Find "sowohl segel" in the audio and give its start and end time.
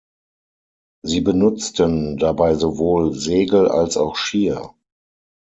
2.55-3.67